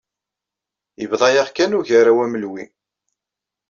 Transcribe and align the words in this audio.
Yebḍa-aɣ 1.01 1.47
kan 1.51 1.77
Ugaraw 1.77 2.19
Amelwi. 2.25 2.65